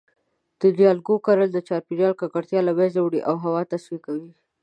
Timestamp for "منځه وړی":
2.77-3.21